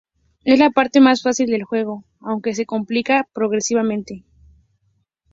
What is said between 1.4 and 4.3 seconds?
del juego, aunque se complica progresivamente.